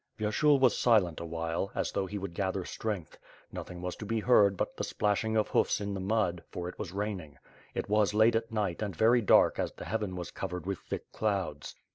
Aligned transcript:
Vyershul 0.17 0.59
was 0.59 0.75
silent 0.75 1.19
awhile, 1.19 1.71
as 1.75 1.91
though 1.91 2.07
he 2.07 2.17
would 2.17 2.33
gather 2.33 2.65
{strength. 2.65 3.19
Nothing 3.51 3.83
was 3.83 3.95
to 3.97 4.05
be 4.07 4.19
heard 4.19 4.57
but 4.57 4.75
the 4.75 4.83
splashing 4.83 5.37
of 5.37 5.49
hoofs 5.49 5.79
in 5.79 5.93
the 5.93 5.99
mud, 5.99 6.41
for 6.49 6.67
it 6.67 6.79
was 6.79 6.91
raining. 6.91 7.37
It 7.75 7.87
was 7.87 8.15
late 8.15 8.33
at 8.35 8.51
night 8.51 8.81
and 8.81 8.95
very 8.95 9.21
dark 9.21 9.59
as 9.59 9.71
the 9.73 9.85
heaven 9.85 10.15
was 10.15 10.31
covered 10.31 10.65
with 10.65 10.79
thick 10.79 11.11
clouds. 11.11 11.75